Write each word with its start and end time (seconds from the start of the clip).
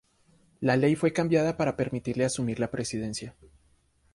La 0.61 0.77
ley 0.77 0.95
fue 0.95 1.13
cambiada 1.13 1.57
para 1.57 1.75
permitirle 1.77 2.25
asumir 2.25 2.59
la 2.59 2.71
presidencia. 2.71 3.35